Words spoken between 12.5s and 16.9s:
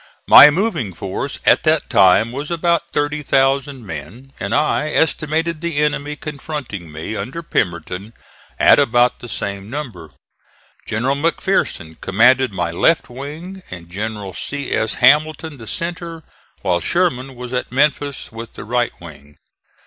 my left wing and General C. S. Hamilton the centre, while